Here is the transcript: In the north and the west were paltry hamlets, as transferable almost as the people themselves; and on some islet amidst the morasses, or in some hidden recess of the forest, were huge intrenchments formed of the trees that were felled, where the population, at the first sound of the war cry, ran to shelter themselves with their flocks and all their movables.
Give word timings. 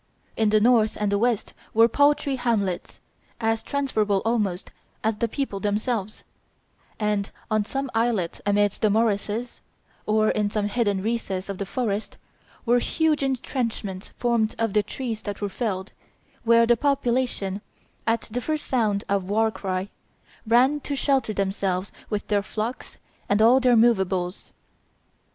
In 0.35 0.49
the 0.49 0.59
north 0.59 0.97
and 0.99 1.11
the 1.11 1.19
west 1.19 1.53
were 1.75 1.87
paltry 1.87 2.35
hamlets, 2.37 2.99
as 3.39 3.61
transferable 3.61 4.23
almost 4.25 4.71
as 5.03 5.17
the 5.17 5.27
people 5.27 5.59
themselves; 5.59 6.23
and 6.99 7.29
on 7.51 7.63
some 7.65 7.91
islet 7.93 8.41
amidst 8.43 8.81
the 8.81 8.89
morasses, 8.89 9.61
or 10.07 10.29
in 10.31 10.49
some 10.49 10.65
hidden 10.69 11.03
recess 11.03 11.49
of 11.49 11.59
the 11.59 11.67
forest, 11.67 12.17
were 12.65 12.79
huge 12.79 13.21
intrenchments 13.21 14.07
formed 14.17 14.55
of 14.57 14.73
the 14.73 14.81
trees 14.81 15.21
that 15.21 15.39
were 15.39 15.49
felled, 15.49 15.91
where 16.43 16.65
the 16.65 16.75
population, 16.75 17.61
at 18.07 18.21
the 18.21 18.41
first 18.41 18.65
sound 18.65 19.03
of 19.07 19.27
the 19.27 19.31
war 19.31 19.51
cry, 19.51 19.87
ran 20.47 20.79
to 20.79 20.95
shelter 20.95 21.31
themselves 21.31 21.91
with 22.09 22.25
their 22.27 22.41
flocks 22.41 22.97
and 23.29 23.39
all 23.39 23.59
their 23.59 23.77
movables. 23.77 24.51